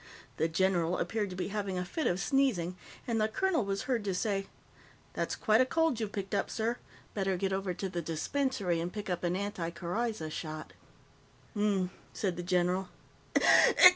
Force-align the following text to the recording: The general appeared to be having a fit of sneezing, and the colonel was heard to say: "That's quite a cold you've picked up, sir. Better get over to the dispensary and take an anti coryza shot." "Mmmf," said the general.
The 0.37 0.47
general 0.47 0.97
appeared 0.97 1.29
to 1.29 1.35
be 1.35 1.49
having 1.49 1.77
a 1.77 1.85
fit 1.85 2.07
of 2.07 2.19
sneezing, 2.19 2.75
and 3.07 3.21
the 3.21 3.27
colonel 3.27 3.63
was 3.63 3.83
heard 3.83 4.03
to 4.05 4.15
say: 4.15 4.47
"That's 5.13 5.35
quite 5.35 5.61
a 5.61 5.63
cold 5.67 5.99
you've 5.99 6.11
picked 6.11 6.33
up, 6.33 6.49
sir. 6.49 6.77
Better 7.13 7.37
get 7.37 7.53
over 7.53 7.71
to 7.75 7.87
the 7.87 8.01
dispensary 8.01 8.79
and 8.79 8.91
take 8.91 9.09
an 9.09 9.35
anti 9.35 9.69
coryza 9.69 10.31
shot." 10.31 10.73
"Mmmf," 11.55 11.91
said 12.13 12.35
the 12.35 12.41
general. 12.41 12.89